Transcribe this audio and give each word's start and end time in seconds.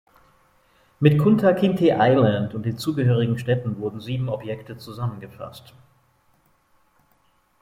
Mit 0.99 1.19
Kunta 1.19 1.53
Kinteh 1.53 1.93
Island 1.95 2.55
und 2.55 2.79
zugehörige 2.79 3.37
Stätten 3.37 3.77
wurden 3.77 4.01
sieben 4.01 4.29
Objekte 4.29 4.75
zusammengefasst. 4.75 5.75